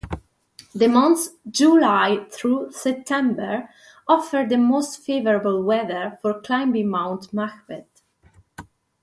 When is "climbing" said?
6.41-6.89